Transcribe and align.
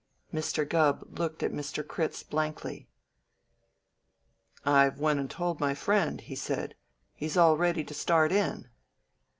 Mr. 0.33 0.67
Gubb 0.67 1.19
looked 1.19 1.43
at 1.43 1.51
Mr. 1.53 1.87
Critz 1.87 2.23
blankly. 2.23 2.87
"I've 4.65 4.99
went 4.99 5.19
and 5.19 5.29
told 5.29 5.59
my 5.59 5.75
friend," 5.75 6.19
he 6.21 6.33
said. 6.33 6.73
"He's 7.13 7.37
all 7.37 7.55
ready 7.55 7.83
to 7.83 7.93
start 7.93 8.31
in." 8.31 8.67